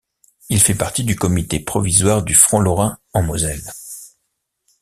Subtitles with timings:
[0.49, 3.61] Il fait partie du comité provisoire du Front lorrain en Moselle.